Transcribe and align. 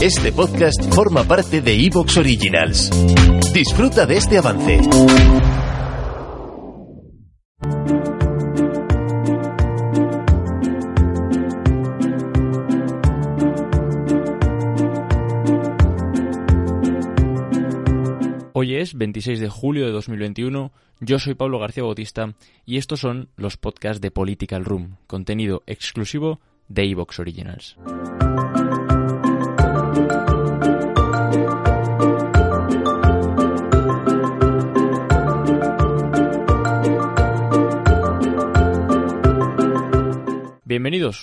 Este 0.00 0.30
podcast 0.30 0.94
forma 0.94 1.24
parte 1.24 1.60
de 1.60 1.74
Evox 1.74 2.18
Originals. 2.18 2.88
Disfruta 3.52 4.06
de 4.06 4.16
este 4.16 4.38
avance. 4.38 4.78
Hoy 18.52 18.76
es 18.76 18.94
26 18.94 19.40
de 19.40 19.48
julio 19.48 19.84
de 19.86 19.90
2021, 19.90 20.70
yo 21.00 21.18
soy 21.18 21.34
Pablo 21.34 21.58
García 21.58 21.82
Bautista 21.82 22.36
y 22.64 22.76
estos 22.78 23.00
son 23.00 23.30
los 23.36 23.56
podcasts 23.56 24.00
de 24.00 24.12
Political 24.12 24.64
Room, 24.64 24.96
contenido 25.08 25.64
exclusivo 25.66 26.38
de 26.68 26.84
Evox 26.84 27.18
Originals. 27.18 27.76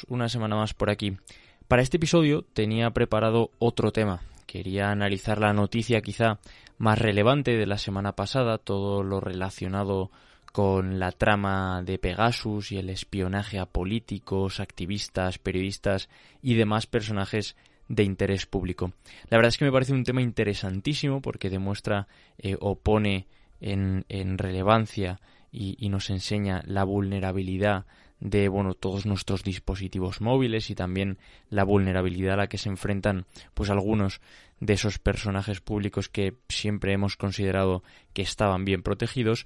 Una 0.08 0.30
semana 0.30 0.56
más 0.56 0.74
por 0.74 0.90
aquí. 0.90 1.18
Para 1.68 1.82
este 1.82 1.98
episodio 1.98 2.44
tenía 2.54 2.92
preparado 2.92 3.52
otro 3.60 3.92
tema. 3.92 4.22
Quería 4.46 4.90
analizar 4.92 5.40
la 5.40 5.54
noticia 5.54 6.02
quizá 6.02 6.40
más 6.78 7.00
relevante 7.00 7.58
de 7.58 7.66
la 7.66 7.78
semana 7.78 8.16
pasada, 8.16 8.58
todo 8.58 9.04
lo 9.04 9.20
relacionado 9.20 10.12
con 10.52 11.00
la 11.00 11.12
trama 11.12 11.84
de 11.84 11.98
Pegasus 11.98 12.72
y 12.72 12.78
el 12.78 12.90
espionaje 12.90 13.60
a 13.60 13.66
políticos, 13.66 14.60
activistas, 14.60 15.38
periodistas 15.38 16.10
y 16.42 16.56
demás 16.56 16.88
personajes 16.88 17.56
de 17.88 18.04
interés 18.04 18.46
público. 18.46 18.94
La 19.30 19.38
verdad 19.38 19.50
es 19.50 19.58
que 19.58 19.66
me 19.66 19.72
parece 19.72 19.94
un 19.94 20.04
tema 20.04 20.22
interesantísimo 20.22 21.22
porque 21.22 21.50
demuestra 21.50 22.08
eh, 22.38 22.56
o 22.60 22.76
pone 22.76 23.28
en, 23.62 24.38
relevancia 24.38 25.20
y, 25.52 25.90
nos 25.90 26.10
enseña 26.10 26.62
la 26.66 26.84
vulnerabilidad 26.84 27.86
de 28.30 28.50
bueno 28.50 28.74
todos 28.74 29.06
nuestros 29.06 29.44
dispositivos 29.44 30.20
móviles 30.20 30.72
y 30.72 30.76
también 30.76 31.20
la 31.50 31.64
vulnerabilidad 31.64 32.34
a 32.34 32.38
la 32.38 32.48
que 32.48 32.58
se 32.58 32.70
enfrentan 32.70 33.26
pues 33.54 33.70
algunos 33.70 34.20
de 34.60 34.74
esos 34.74 34.98
personajes 34.98 35.62
públicos 35.62 36.10
que 36.10 36.34
siempre 36.50 36.94
hemos 36.94 37.18
considerado 37.18 37.84
que 38.14 38.24
estaban 38.24 38.66
bien 38.66 38.82
protegidos 38.82 39.46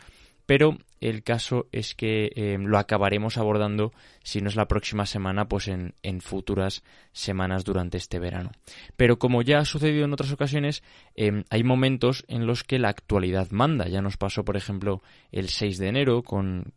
pero 0.50 0.80
el 1.00 1.22
caso 1.22 1.68
es 1.72 1.94
que 1.94 2.32
eh, 2.36 2.58
lo 2.60 2.80
acabaremos 2.80 3.38
abordando, 3.38 3.94
si 4.24 4.42
no 4.42 4.50
es 4.50 4.56
la 4.56 4.68
próxima 4.68 5.06
semana, 5.06 5.48
pues 5.48 5.68
en, 5.68 5.94
futuras 6.22 6.84
semanas 7.12 7.64
durante 7.64 8.00
este 8.00 8.18
verano. 8.18 8.50
Pero 8.98 9.20
como 9.20 9.44
ya 9.44 9.60
ha 9.60 9.66
sucedido 9.66 10.06
en 10.06 10.14
otras 10.14 10.32
ocasiones, 10.32 10.82
em, 11.14 11.44
hay 11.52 11.64
momentos 11.64 12.26
en 12.28 12.48
los 12.48 12.64
que 12.64 12.80
la 12.80 12.90
actualidad 12.90 13.52
manda. 13.52 13.88
Ya 13.88 14.02
nos 14.02 14.18
pasó, 14.18 14.44
por 14.44 14.58
ejemplo, 14.58 15.04
el 15.32 15.50
6 15.50 15.78
de 15.78 15.88
enero 15.88 16.24
con, 16.24 16.74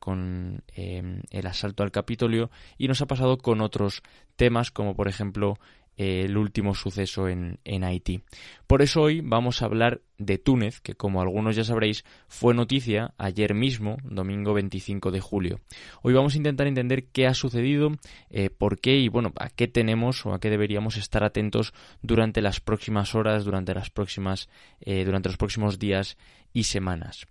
em, 0.76 1.22
el 1.30 1.46
asalto 1.46 1.82
al 1.82 1.92
Capitolio 1.92 2.50
y 2.76 2.88
nos 2.88 3.00
ha 3.00 3.06
pasado 3.06 3.38
con 3.38 3.62
otros 3.62 4.02
temas 4.36 4.70
como, 4.70 4.94
por 4.94 5.08
ejemplo, 5.08 5.58
el 5.96 6.36
último 6.36 6.74
suceso 6.74 7.28
en, 7.28 7.58
en, 7.64 7.84
Haití. 7.84 8.22
Por 8.66 8.82
eso 8.82 9.02
hoy 9.02 9.20
vamos 9.20 9.62
a 9.62 9.66
hablar 9.66 10.00
de 10.18 10.38
Túnez, 10.38 10.80
que 10.80 10.94
como 10.94 11.20
algunos 11.20 11.56
ya 11.56 11.64
sabréis 11.64 12.04
fue 12.28 12.54
noticia 12.54 13.14
ayer 13.18 13.54
mismo, 13.54 13.98
domingo 14.04 14.54
25 14.54 15.10
de 15.10 15.20
julio. 15.20 15.60
Hoy 16.02 16.14
vamos 16.14 16.34
a 16.34 16.38
intentar 16.38 16.66
entender 16.66 17.06
qué 17.12 17.26
ha 17.26 17.34
sucedido, 17.34 17.90
eh, 18.30 18.50
por 18.50 18.80
qué 18.80 18.96
y 18.96 19.08
bueno, 19.08 19.32
a 19.38 19.50
qué 19.50 19.68
tenemos 19.68 20.24
o 20.24 20.32
a 20.32 20.40
qué 20.40 20.50
deberíamos 20.50 20.96
estar 20.96 21.24
atentos 21.24 21.74
durante 22.00 22.40
las 22.40 22.60
próximas 22.60 23.14
horas, 23.14 23.44
durante 23.44 23.74
las 23.74 23.90
próximas, 23.90 24.48
eh, 24.80 25.04
durante 25.04 25.28
los 25.28 25.36
próximos 25.36 25.78
días 25.78 26.16
y 26.52 26.64
semanas. 26.64 27.26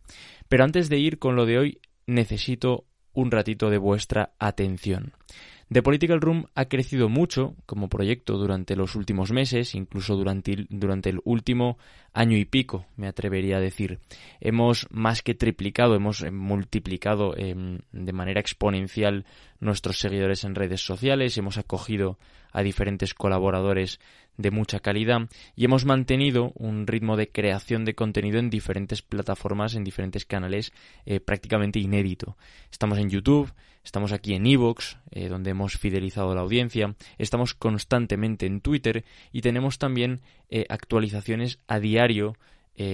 Pero 0.50 0.64
antes 0.64 0.90
de 0.90 1.00
ir 1.00 1.18
con 1.18 1.36
lo 1.36 1.46
de 1.46 1.58
hoy, 1.58 1.80
necesito 2.06 2.86
un 3.14 3.32
ratito 3.32 3.70
de 3.70 3.78
vuestra 3.78 4.34
atención. 4.40 5.14
The 5.72 5.82
Political 5.82 6.20
Room 6.20 6.48
ha 6.54 6.66
crecido 6.66 7.08
mucho 7.08 7.56
como 7.66 7.88
proyecto 7.88 8.38
durante 8.38 8.76
los 8.76 8.96
últimos 8.96 9.32
meses, 9.32 9.74
incluso 9.74 10.18
durante, 10.18 10.66
durante 10.70 11.10
el 11.10 11.22
último 11.24 11.78
año 12.12 12.36
y 12.36 12.44
pico, 12.44 12.88
me 12.98 13.08
atrevería 13.08 13.56
a 13.56 13.62
decir. 13.62 14.00
Hemos 14.42 14.86
más 14.92 15.22
que 15.22 15.34
triplicado, 15.34 15.96
hemos 15.96 16.24
eh, 16.24 16.32
multiplicado 16.32 17.38
em, 17.38 17.80
de 17.94 18.12
manera 18.12 18.42
exponencial 18.42 19.26
nuestros 19.62 20.00
seguidores 20.00 20.44
en 20.44 20.56
redes 20.56 20.82
sociales, 20.82 21.38
hemos 21.38 21.58
acogido 21.58 22.18
a 22.52 22.64
diferentes 22.64 23.14
colaboradores 23.14 24.02
de 24.36 24.52
mucha 24.52 24.82
calidad 24.82 25.30
y 25.56 25.64
hemos 25.64 25.86
mantenido 25.86 26.52
un 26.56 26.86
ritmo 26.86 27.16
de 27.16 27.30
creación 27.30 27.86
de 27.86 27.96
contenido 27.96 28.40
en 28.40 28.50
diferentes 28.50 29.02
plataformas, 29.02 29.76
en 29.76 29.86
diferentes 29.86 30.26
canales 30.26 30.74
eh, 31.06 31.22
prácticamente 31.22 31.80
inédito. 31.80 32.36
Estamos 32.70 32.98
en 32.98 33.10
YouTube, 33.10 33.54
estamos 33.84 34.12
aquí 34.12 34.34
en 34.34 34.46
Evox, 34.46 34.98
eh, 35.12 35.28
donde 35.28 35.52
hemos 35.52 35.78
fidelizado 35.78 36.34
la 36.36 36.42
audiencia, 36.42 36.96
estamos 37.18 37.54
constantemente 37.54 38.46
en 38.46 38.62
Twitter 38.62 39.06
y 39.32 39.42
tenemos 39.42 39.78
también 39.78 40.22
eh, 40.50 40.66
actualizaciones 40.70 41.60
a 41.68 41.80
diario 41.80 42.38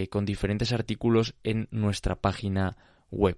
con 0.09 0.25
diferentes 0.25 0.73
artículos 0.73 1.33
en 1.45 1.69
nuestra 1.71 2.15
página 2.15 2.75
web. 3.09 3.37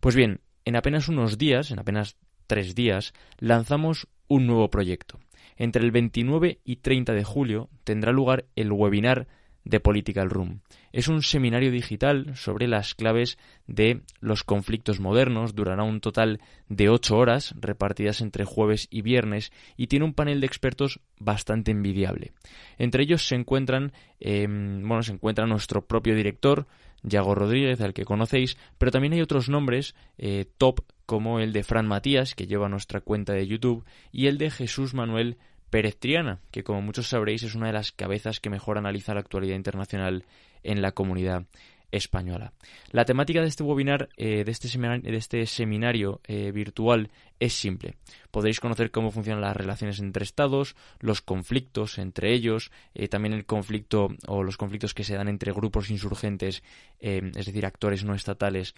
Pues 0.00 0.16
bien, 0.16 0.40
en 0.64 0.74
apenas 0.74 1.08
unos 1.08 1.38
días, 1.38 1.70
en 1.70 1.78
apenas 1.78 2.16
tres 2.48 2.74
días, 2.74 3.12
lanzamos 3.38 4.08
un 4.26 4.46
nuevo 4.46 4.70
proyecto. 4.70 5.20
Entre 5.56 5.84
el 5.84 5.92
29 5.92 6.60
y 6.64 6.76
30 6.76 7.12
de 7.12 7.24
julio 7.24 7.68
tendrá 7.84 8.12
lugar 8.12 8.46
el 8.56 8.72
webinar 8.72 9.28
de 9.64 9.80
Political 9.80 10.30
Room. 10.30 10.60
Es 10.92 11.08
un 11.08 11.22
seminario 11.22 11.70
digital 11.70 12.36
sobre 12.36 12.68
las 12.68 12.94
claves 12.94 13.38
de 13.66 14.02
los 14.20 14.44
conflictos 14.44 15.00
modernos, 15.00 15.54
durará 15.54 15.82
un 15.82 16.00
total 16.00 16.40
de 16.68 16.88
ocho 16.88 17.16
horas, 17.16 17.54
repartidas 17.58 18.20
entre 18.20 18.44
jueves 18.44 18.86
y 18.90 19.02
viernes, 19.02 19.52
y 19.76 19.88
tiene 19.88 20.04
un 20.04 20.14
panel 20.14 20.40
de 20.40 20.46
expertos 20.46 21.00
bastante 21.18 21.70
envidiable. 21.70 22.32
Entre 22.78 23.02
ellos 23.02 23.26
se 23.26 23.34
encuentran, 23.34 23.92
em, 24.20 24.86
bueno, 24.86 25.02
se 25.02 25.12
encuentra 25.12 25.46
nuestro 25.46 25.86
propio 25.86 26.14
director, 26.14 26.66
Yago 27.02 27.34
Rodríguez, 27.34 27.80
al 27.80 27.92
que 27.92 28.04
conocéis, 28.04 28.56
pero 28.78 28.90
también 28.90 29.12
hay 29.12 29.20
otros 29.20 29.48
nombres 29.48 29.94
eh, 30.16 30.46
top 30.56 30.80
como 31.06 31.38
el 31.38 31.52
de 31.52 31.62
Fran 31.62 31.86
Matías, 31.86 32.34
que 32.34 32.46
lleva 32.46 32.68
nuestra 32.68 33.02
cuenta 33.02 33.34
de 33.34 33.46
YouTube, 33.46 33.84
y 34.10 34.26
el 34.26 34.38
de 34.38 34.50
Jesús 34.50 34.94
Manuel 34.94 35.36
Pérez 35.74 35.96
Triana, 35.96 36.38
que 36.52 36.62
como 36.62 36.82
muchos 36.82 37.08
sabréis 37.08 37.42
es 37.42 37.56
una 37.56 37.66
de 37.66 37.72
las 37.72 37.90
cabezas 37.90 38.38
que 38.38 38.48
mejor 38.48 38.78
analiza 38.78 39.12
la 39.12 39.18
actualidad 39.18 39.56
internacional 39.56 40.24
en 40.62 40.80
la 40.80 40.92
comunidad 40.92 41.46
española. 41.90 42.52
La 42.92 43.04
temática 43.04 43.40
de 43.40 43.48
este 43.48 43.64
webinar, 43.64 44.08
eh, 44.16 44.44
de, 44.44 44.52
este 44.52 44.68
este 45.16 45.46
seminario 45.46 46.20
eh, 46.28 46.52
virtual, 46.52 47.10
es 47.40 47.54
simple. 47.54 47.96
Podréis 48.30 48.60
conocer 48.60 48.92
cómo 48.92 49.10
funcionan 49.10 49.40
las 49.40 49.56
relaciones 49.56 49.98
entre 49.98 50.22
estados, 50.22 50.76
los 51.00 51.22
conflictos 51.22 51.98
entre 51.98 52.32
ellos, 52.32 52.70
eh, 52.94 53.08
también 53.08 53.32
el 53.32 53.44
conflicto 53.44 54.10
o 54.28 54.44
los 54.44 54.56
conflictos 54.56 54.94
que 54.94 55.02
se 55.02 55.16
dan 55.16 55.26
entre 55.26 55.52
grupos 55.52 55.90
insurgentes, 55.90 56.62
es 57.00 57.46
decir, 57.46 57.66
actores 57.66 58.04
no 58.04 58.14
estatales 58.14 58.76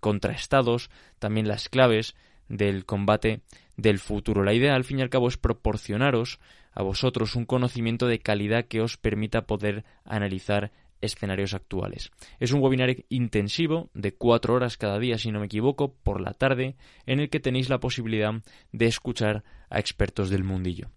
contra 0.00 0.32
estados, 0.32 0.88
también 1.18 1.48
las 1.48 1.68
claves 1.68 2.14
del 2.48 2.84
combate 2.84 3.40
del 3.76 3.98
futuro. 3.98 4.42
La 4.42 4.54
idea, 4.54 4.74
al 4.74 4.84
fin 4.84 4.98
y 4.98 5.02
al 5.02 5.10
cabo, 5.10 5.28
es 5.28 5.36
proporcionaros 5.36 6.40
a 6.72 6.82
vosotros 6.82 7.36
un 7.36 7.44
conocimiento 7.44 8.06
de 8.06 8.20
calidad 8.20 8.66
que 8.66 8.80
os 8.80 8.96
permita 8.96 9.46
poder 9.46 9.84
analizar 10.04 10.72
escenarios 11.00 11.54
actuales. 11.54 12.10
Es 12.40 12.52
un 12.52 12.60
webinar 12.60 12.94
intensivo 13.08 13.90
de 13.94 14.14
cuatro 14.14 14.54
horas 14.54 14.76
cada 14.76 14.98
día, 14.98 15.18
si 15.18 15.30
no 15.30 15.40
me 15.40 15.46
equivoco, 15.46 15.94
por 15.94 16.20
la 16.20 16.32
tarde, 16.32 16.76
en 17.06 17.20
el 17.20 17.30
que 17.30 17.40
tenéis 17.40 17.68
la 17.68 17.80
posibilidad 17.80 18.32
de 18.72 18.86
escuchar 18.86 19.44
a 19.70 19.78
expertos 19.78 20.30
del 20.30 20.44
mundillo. 20.44 20.90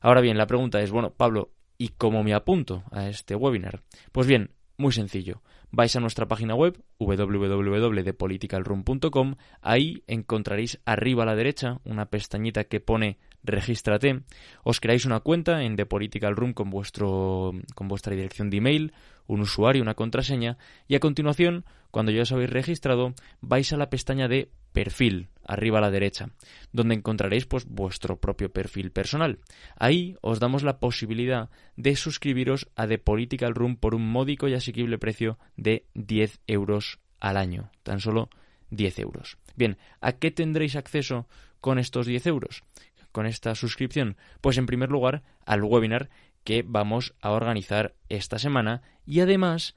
Ahora 0.00 0.20
bien, 0.20 0.36
la 0.36 0.46
pregunta 0.46 0.80
es, 0.82 0.90
bueno, 0.90 1.10
Pablo, 1.10 1.50
¿y 1.78 1.88
cómo 1.88 2.22
me 2.22 2.34
apunto 2.34 2.84
a 2.90 3.08
este 3.08 3.34
webinar? 3.34 3.82
Pues 4.12 4.26
bien, 4.26 4.50
muy 4.76 4.92
sencillo. 4.92 5.42
Vais 5.70 5.96
a 5.96 6.00
nuestra 6.00 6.26
página 6.26 6.54
web 6.54 6.82
www.thepoliticalroom.com. 6.98 9.34
Ahí 9.60 10.02
encontraréis 10.06 10.80
arriba 10.84 11.24
a 11.24 11.26
la 11.26 11.36
derecha 11.36 11.80
una 11.84 12.06
pestañita 12.06 12.64
que 12.64 12.80
pone 12.80 13.18
Regístrate, 13.44 14.22
os 14.64 14.80
creáis 14.80 15.04
una 15.04 15.20
cuenta 15.20 15.64
en 15.64 15.76
The 15.76 15.84
Political 15.84 16.34
Room 16.34 16.54
con, 16.54 16.70
vuestro, 16.70 17.52
con 17.74 17.88
vuestra 17.88 18.16
dirección 18.16 18.48
de 18.48 18.56
email, 18.56 18.94
un 19.26 19.42
usuario, 19.42 19.82
una 19.82 19.94
contraseña, 19.94 20.56
y 20.88 20.94
a 20.94 21.00
continuación, 21.00 21.66
cuando 21.90 22.10
ya 22.10 22.22
os 22.22 22.32
habéis 22.32 22.48
registrado, 22.48 23.12
vais 23.42 23.70
a 23.74 23.76
la 23.76 23.90
pestaña 23.90 24.28
de 24.28 24.50
perfil, 24.72 25.28
arriba 25.46 25.78
a 25.78 25.82
la 25.82 25.90
derecha, 25.90 26.30
donde 26.72 26.94
encontraréis 26.94 27.46
pues 27.46 27.66
vuestro 27.66 28.20
propio 28.20 28.52
perfil 28.52 28.90
personal. 28.90 29.38
Ahí 29.76 30.16
os 30.20 30.40
damos 30.40 30.62
la 30.62 30.78
posibilidad 30.78 31.50
de 31.76 31.96
suscribiros 31.96 32.68
a 32.76 32.86
The 32.86 32.98
Political 32.98 33.54
Room 33.54 33.76
por 33.76 33.94
un 33.94 34.08
módico 34.08 34.48
y 34.48 34.54
asequible 34.54 34.98
precio 34.98 35.38
de 35.56 35.86
10 35.94 36.40
euros 36.46 36.98
al 37.20 37.36
año, 37.36 37.70
tan 37.82 38.00
solo 38.00 38.30
10 38.70 38.98
euros. 38.98 39.38
Bien, 39.56 39.78
¿a 40.00 40.12
qué 40.12 40.30
tendréis 40.30 40.76
acceso 40.76 41.26
con 41.60 41.78
estos 41.78 42.06
10 42.06 42.26
euros? 42.26 42.64
Con 43.12 43.26
esta 43.26 43.54
suscripción? 43.54 44.16
Pues 44.40 44.58
en 44.58 44.66
primer 44.66 44.90
lugar 44.90 45.22
al 45.46 45.62
webinar 45.62 46.10
que 46.42 46.62
vamos 46.66 47.14
a 47.20 47.30
organizar 47.30 47.94
esta 48.08 48.38
semana 48.38 48.82
y 49.06 49.20
además 49.20 49.74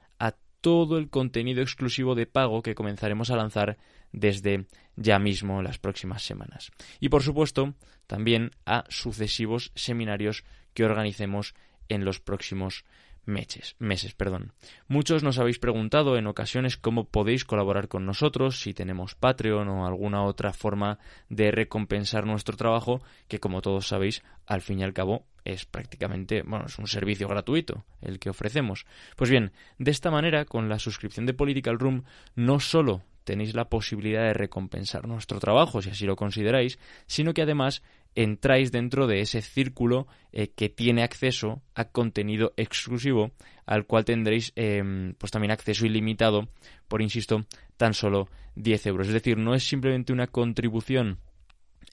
todo 0.68 0.98
el 0.98 1.08
contenido 1.08 1.62
exclusivo 1.62 2.14
de 2.14 2.26
pago 2.26 2.60
que 2.60 2.74
comenzaremos 2.74 3.30
a 3.30 3.36
lanzar 3.36 3.78
desde 4.12 4.66
ya 4.96 5.18
mismo 5.18 5.62
las 5.62 5.78
próximas 5.78 6.22
semanas. 6.22 6.70
Y 7.00 7.08
por 7.08 7.22
supuesto, 7.22 7.72
también 8.06 8.50
a 8.66 8.84
sucesivos 8.90 9.72
seminarios 9.74 10.44
que 10.74 10.84
organicemos 10.84 11.54
en 11.88 12.04
los 12.04 12.20
próximos 12.20 12.84
meses, 13.28 13.76
meses. 13.78 14.14
Perdón. 14.14 14.52
Muchos 14.88 15.22
nos 15.22 15.38
habéis 15.38 15.58
preguntado 15.58 16.16
en 16.16 16.26
ocasiones 16.26 16.76
cómo 16.76 17.04
podéis 17.04 17.44
colaborar 17.44 17.88
con 17.88 18.06
nosotros, 18.06 18.60
si 18.60 18.74
tenemos 18.74 19.14
Patreon 19.14 19.68
o 19.68 19.86
alguna 19.86 20.24
otra 20.24 20.52
forma 20.52 20.98
de 21.28 21.50
recompensar 21.50 22.26
nuestro 22.26 22.56
trabajo, 22.56 23.02
que 23.28 23.38
como 23.38 23.60
todos 23.62 23.86
sabéis, 23.86 24.22
al 24.46 24.62
fin 24.62 24.80
y 24.80 24.82
al 24.82 24.94
cabo 24.94 25.26
es 25.44 25.66
prácticamente, 25.66 26.42
bueno, 26.42 26.66
es 26.66 26.78
un 26.78 26.88
servicio 26.88 27.28
gratuito 27.28 27.84
el 28.00 28.18
que 28.18 28.30
ofrecemos. 28.30 28.86
Pues 29.16 29.30
bien, 29.30 29.52
de 29.78 29.90
esta 29.90 30.10
manera, 30.10 30.44
con 30.44 30.68
la 30.68 30.78
suscripción 30.78 31.26
de 31.26 31.34
Political 31.34 31.78
Room, 31.78 32.04
no 32.34 32.60
solo 32.60 33.02
tenéis 33.24 33.54
la 33.54 33.68
posibilidad 33.68 34.22
de 34.22 34.32
recompensar 34.32 35.06
nuestro 35.06 35.38
trabajo, 35.38 35.82
si 35.82 35.90
así 35.90 36.06
lo 36.06 36.16
consideráis, 36.16 36.78
sino 37.06 37.34
que 37.34 37.42
además 37.42 37.82
entráis 38.22 38.72
dentro 38.72 39.06
de 39.06 39.20
ese 39.20 39.42
círculo 39.42 40.08
eh, 40.32 40.48
que 40.48 40.68
tiene 40.68 41.04
acceso 41.04 41.62
a 41.76 41.84
contenido 41.84 42.52
exclusivo 42.56 43.30
al 43.64 43.86
cual 43.86 44.04
tendréis 44.04 44.52
em, 44.56 45.14
pues 45.14 45.30
también 45.30 45.52
acceso 45.52 45.86
ilimitado 45.86 46.48
por 46.88 47.00
insisto 47.00 47.44
tan 47.76 47.94
solo 47.94 48.28
10 48.56 48.86
euros. 48.86 49.06
Es 49.06 49.12
decir 49.12 49.38
no 49.38 49.54
es 49.54 49.62
simplemente 49.62 50.12
una 50.12 50.26
contribución 50.26 51.20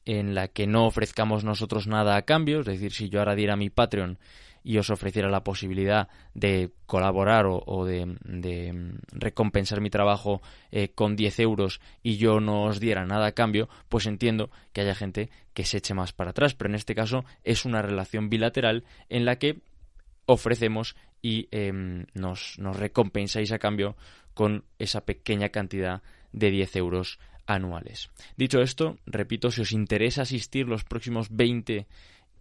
en 0.06 0.34
la 0.34 0.48
que 0.48 0.66
no 0.66 0.88
ofrezcamos 0.88 1.44
nosotros 1.44 1.86
nada 1.86 2.16
a 2.16 2.24
cambio. 2.24 2.62
Es 2.62 2.66
decir 2.66 2.92
si 2.92 3.08
yo 3.10 3.20
ahora 3.20 3.36
diera 3.36 3.56
mi 3.56 3.70
Patreon 3.70 4.18
y 4.66 4.80
os 4.80 4.90
ofreciera 4.90 5.30
la 5.30 5.44
posibilidad 5.44 6.10
de 6.34 6.72
colaborar 6.88 7.46
o, 7.48 7.86
de, 7.86 8.98
recompensar 9.12 9.80
mi 9.80 9.92
trabajo 9.92 10.42
eh, 10.72 10.90
con 10.90 11.16
10 11.16 11.40
euros 11.42 11.80
y 12.02 12.18
yo 12.18 12.40
no 12.40 12.64
os 12.64 12.80
diera 12.80 13.06
nada 13.06 13.28
a 13.28 13.32
cambio, 13.34 13.70
pues 13.90 14.08
entiendo 14.08 14.50
que 14.74 14.82
haya 14.82 14.96
gente 14.96 15.30
que 15.54 15.66
se 15.66 15.78
eche 15.78 15.94
más 15.94 16.14
para 16.14 16.32
atrás. 16.32 16.56
Pero 16.56 16.72
en 16.72 16.76
este 16.76 16.96
caso 16.96 17.26
es 17.44 17.64
una 17.64 17.84
relación 17.84 18.28
bilateral 18.30 18.84
en 19.08 19.26
la 19.26 19.38
que 19.38 19.60
ofrecemos 20.26 20.96
y 21.22 21.48
em, 21.52 22.08
nos, 22.16 22.58
nos 22.58 22.76
recompensáis 22.76 23.52
a 23.52 23.60
cambio 23.60 23.96
con 24.34 24.66
esa 24.80 25.06
pequeña 25.06 25.50
cantidad 25.50 26.02
de 26.32 26.50
10 26.50 26.76
euros 26.78 27.20
anuales. 27.46 28.10
Dicho 28.36 28.62
esto, 28.62 28.98
repito, 29.06 29.52
si 29.52 29.62
os 29.62 29.72
interesa 29.72 30.24
asistir 30.24 30.68
los 30.68 30.84
próximos 30.84 31.28
20 31.30 31.86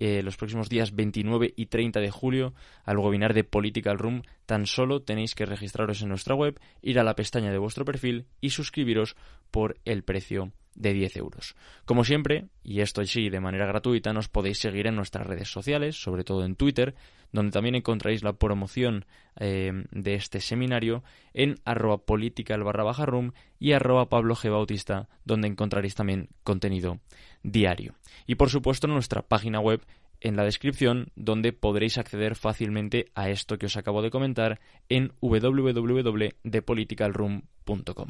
eh, 0.00 0.22
los 0.22 0.36
próximos 0.36 0.68
días 0.68 0.94
29 0.94 1.52
y 1.56 1.66
30 1.66 2.00
de 2.00 2.10
julio 2.10 2.54
al 2.84 2.98
webinar 2.98 3.34
de 3.34 3.44
Political 3.44 3.98
Room, 3.98 4.22
tan 4.46 4.66
solo 4.66 5.02
tenéis 5.02 5.34
que 5.34 5.46
registraros 5.46 6.02
en 6.02 6.08
nuestra 6.08 6.34
web, 6.34 6.58
ir 6.82 6.98
a 6.98 7.04
la 7.04 7.16
pestaña 7.16 7.52
de 7.52 7.58
vuestro 7.58 7.84
perfil 7.84 8.26
y 8.40 8.50
suscribiros 8.50 9.16
por 9.50 9.76
el 9.84 10.02
precio 10.02 10.52
de 10.74 10.92
10 10.92 11.16
euros. 11.16 11.54
Como 11.84 12.04
siempre, 12.04 12.46
y 12.62 12.80
esto 12.80 13.04
sí 13.04 13.30
de 13.30 13.40
manera 13.40 13.66
gratuita, 13.66 14.12
nos 14.12 14.28
podéis 14.28 14.58
seguir 14.58 14.86
en 14.86 14.96
nuestras 14.96 15.26
redes 15.26 15.50
sociales, 15.50 16.00
sobre 16.00 16.24
todo 16.24 16.44
en 16.44 16.56
Twitter, 16.56 16.94
donde 17.32 17.52
también 17.52 17.74
encontraréis 17.74 18.22
la 18.22 18.34
promoción 18.34 19.06
eh, 19.40 19.72
de 19.90 20.14
este 20.14 20.40
seminario 20.40 21.02
en 21.32 21.56
arroba 21.64 21.98
political 21.98 22.62
barra 22.62 22.84
baja 22.84 23.06
room 23.06 23.32
y 23.58 23.72
arroba 23.72 24.08
Pablo 24.08 24.36
G. 24.36 24.48
Bautista, 24.50 25.08
donde 25.24 25.48
encontraréis 25.48 25.96
también 25.96 26.28
contenido 26.44 27.00
diario. 27.42 27.96
Y 28.26 28.36
por 28.36 28.50
supuesto 28.50 28.86
en 28.86 28.94
nuestra 28.94 29.22
página 29.22 29.58
web 29.58 29.84
en 30.20 30.36
la 30.36 30.44
descripción 30.44 31.10
donde 31.16 31.52
podréis 31.52 31.98
acceder 31.98 32.36
fácilmente 32.36 33.10
a 33.14 33.30
esto 33.30 33.58
que 33.58 33.66
os 33.66 33.76
acabo 33.76 34.00
de 34.00 34.10
comentar 34.10 34.60
en 34.88 35.12
www.depoliticalroom.com. 35.20 38.08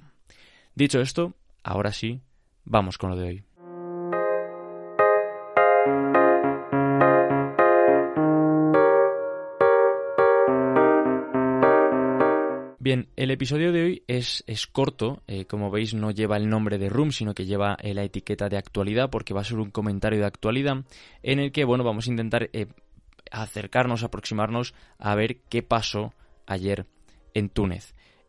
Dicho 0.75 1.01
esto, 1.01 1.35
ahora 1.63 1.93
sí, 1.93 2.21
vamos 2.65 2.99
con 2.99 3.11
lo 3.11 3.17
de 3.17 3.29
hoy. 3.29 3.45
Bien, 12.85 13.09
el 13.17 13.31
episodio 13.31 13.73
de 13.73 13.83
hoy 13.83 14.03
es, 14.09 14.45
es 14.47 14.67
corto, 14.67 15.23
eh, 15.27 15.47
como 15.47 15.71
veis 15.71 15.95
no 15.95 16.11
lleva 16.11 16.37
el 16.37 16.51
nombre 16.51 16.77
de 16.77 16.91
Room, 16.91 17.13
sino 17.13 17.33
que 17.33 17.47
lleva 17.47 17.79
eh, 17.81 17.95
la 17.95 18.05
etiqueta 18.05 18.51
de 18.51 18.59
actualidad, 18.59 19.09
porque 19.09 19.33
va 19.33 19.41
a 19.41 19.45
ser 19.45 19.59
un 19.59 19.71
comentario 19.71 20.19
de 20.19 20.27
actualidad 20.27 20.85
en 21.23 21.39
el 21.39 21.51
que, 21.51 21.65
bueno, 21.65 21.83
vamos 21.83 22.07
a 22.07 22.11
intentar 22.11 22.51
eh, 22.53 22.67
acercarnos, 23.31 24.03
aproximarnos 24.03 24.75
a 24.99 25.15
ver 25.15 25.39
qué 25.49 25.63
pasó 25.63 26.13
ayer 26.47 26.85
en 27.33 27.49
Túnez. 27.49 27.95